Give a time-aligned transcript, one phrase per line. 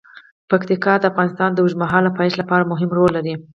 [0.49, 3.33] پکتیکا د افغانستان د اوږدمهاله پایښت لپاره مهم رول لري.